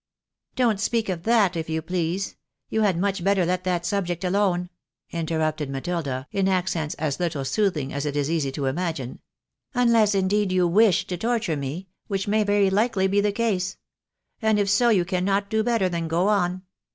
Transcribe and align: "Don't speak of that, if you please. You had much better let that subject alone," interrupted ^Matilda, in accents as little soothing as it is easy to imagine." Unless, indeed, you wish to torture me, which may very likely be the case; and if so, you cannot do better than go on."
"Don't 0.55 0.79
speak 0.79 1.09
of 1.09 1.25
that, 1.25 1.55
if 1.55 1.69
you 1.69 1.83
please. 1.83 2.35
You 2.69 2.81
had 2.81 2.97
much 2.97 3.23
better 3.23 3.45
let 3.45 3.63
that 3.65 3.85
subject 3.85 4.23
alone," 4.23 4.71
interrupted 5.11 5.69
^Matilda, 5.69 6.25
in 6.31 6.47
accents 6.47 6.95
as 6.95 7.19
little 7.19 7.45
soothing 7.45 7.93
as 7.93 8.07
it 8.07 8.17
is 8.17 8.27
easy 8.31 8.51
to 8.53 8.65
imagine." 8.65 9.19
Unless, 9.75 10.15
indeed, 10.15 10.51
you 10.51 10.67
wish 10.67 11.05
to 11.05 11.17
torture 11.17 11.55
me, 11.55 11.87
which 12.07 12.27
may 12.27 12.43
very 12.43 12.71
likely 12.71 13.05
be 13.05 13.21
the 13.21 13.31
case; 13.31 13.77
and 14.41 14.57
if 14.57 14.71
so, 14.71 14.89
you 14.89 15.05
cannot 15.05 15.51
do 15.51 15.61
better 15.63 15.87
than 15.87 16.07
go 16.07 16.29
on." 16.29 16.63